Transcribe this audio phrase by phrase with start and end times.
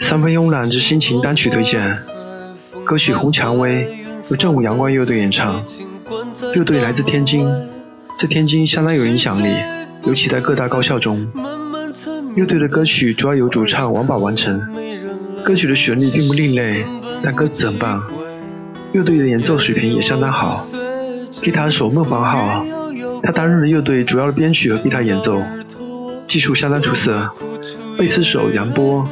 [0.00, 1.94] 三分慵懒之心情单曲推荐，
[2.82, 3.84] 歌曲《红蔷薇》
[4.30, 5.62] 由正午阳光乐队演唱。
[6.54, 7.46] 乐队来自天津，
[8.18, 9.54] 在天津相当有影响力，
[10.06, 11.30] 尤其在各大高校中。
[12.34, 14.58] 乐队的歌曲主要由主唱王宝完成。
[15.44, 16.86] 歌曲的旋律并不另类，
[17.22, 18.02] 但歌词很棒。
[18.92, 20.58] 乐队的演奏水平也相当好。
[21.30, 22.64] 吉他手孟凡浩，
[23.22, 25.42] 他担任了乐队主要的编曲和吉他演奏，
[26.26, 27.30] 技术相当出色。
[28.00, 29.06] 贝斯手杨波，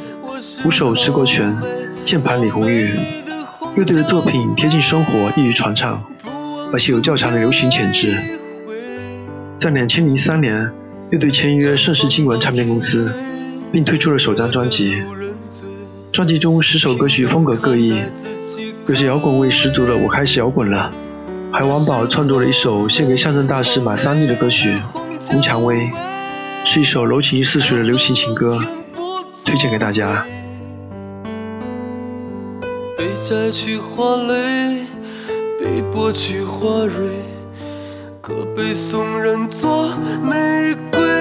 [0.63, 1.55] 鼓手迟国权，
[2.07, 2.89] 键盘李红玉。
[3.77, 6.03] 乐队的作品贴近生活，易于传唱，
[6.73, 8.17] 而且有较强的流行潜质。
[9.59, 10.73] 在两千零三年，
[11.11, 13.13] 乐队签约盛世经文唱片公司，
[13.71, 15.03] 并推出了首张专辑。
[16.11, 17.95] 专辑中十首歌曲风格各异，
[18.87, 20.91] 有些摇滚味十足的《我开始摇滚了》，
[21.55, 24.71] 还王宝创作了一首献给相声大师马三立的歌曲
[25.31, 25.77] 《红蔷薇》，
[26.71, 28.61] 是一首柔情似水的流行情歌，
[29.43, 30.23] 推荐给大家。
[32.95, 34.83] 被摘去花蕾，
[35.59, 37.09] 被剥去花蕊，
[38.21, 39.89] 可被送人做
[40.23, 41.18] 玫瑰。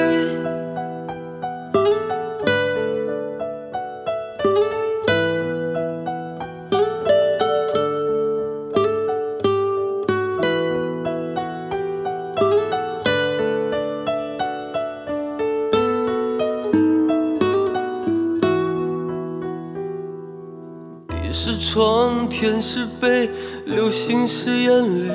[21.31, 23.30] 是窗，天是被，
[23.66, 25.14] 流星是眼泪，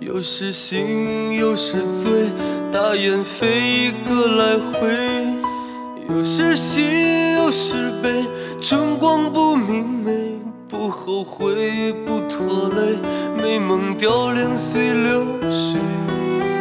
[0.00, 2.28] 有时醒，有时醉，
[2.72, 4.88] 大雁飞一个来回，
[6.08, 8.24] 有时喜，有时悲，
[8.60, 10.38] 春光不明媚，
[10.68, 12.98] 不后悔，不拖累，
[13.42, 15.78] 美梦凋零随流水，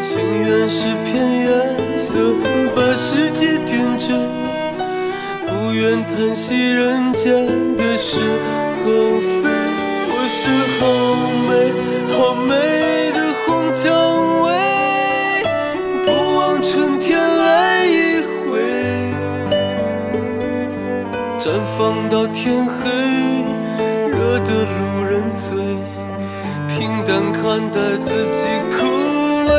[0.02, 2.16] 情缘是片颜色，
[2.76, 4.14] 把世界点缀，
[5.48, 8.20] 不愿叹息人间的事。
[8.90, 9.46] 何非？
[10.12, 10.40] 我是
[10.76, 10.82] 好
[11.48, 11.50] 美
[12.16, 12.52] 好美
[13.14, 13.86] 的红蔷
[14.44, 14.48] 薇，
[16.06, 16.08] 不
[16.38, 17.98] 枉春天来一
[18.50, 18.52] 回，
[21.40, 21.44] 绽
[21.78, 22.78] 放到天黑，
[24.10, 25.46] 惹得路人醉，
[26.68, 28.78] 平淡看待自己枯
[29.50, 29.52] 萎。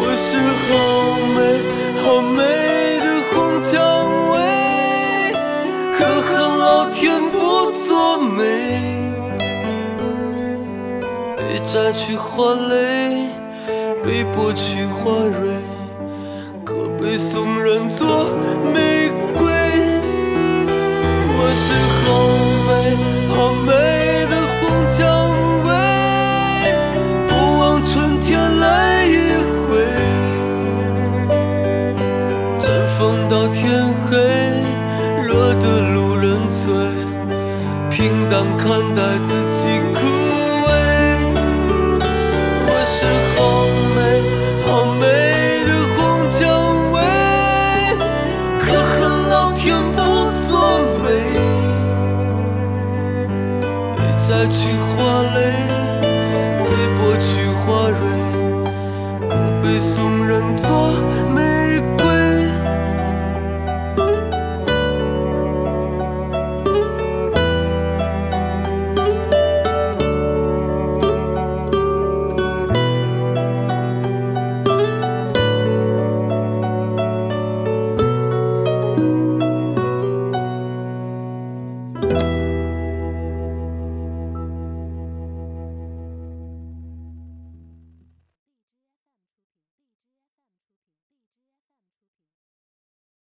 [0.00, 0.26] 我是
[0.64, 0.66] 好
[1.34, 1.38] 美
[2.02, 2.40] 好美
[3.00, 3.93] 的红蔷。
[11.66, 13.26] 摘去花蕾，
[14.04, 15.62] 被剥去花蕊，
[16.62, 18.06] 可被送人做
[18.72, 19.42] 玫瑰。
[21.36, 22.04] 我是好
[22.68, 22.70] 美
[23.34, 23.72] 好美
[24.28, 24.60] 的红
[24.90, 25.00] 蔷
[25.64, 25.68] 薇，
[27.28, 29.16] 不枉春天来一
[29.64, 29.72] 回，
[32.60, 32.62] 绽
[32.98, 33.72] 放到天
[34.04, 34.12] 黑，
[35.22, 36.70] 惹得路人醉，
[37.90, 39.00] 平淡看待
[54.34, 55.38] 摘去花蕾，
[56.64, 58.00] 被剥去花蕊，
[59.28, 60.13] 可被送。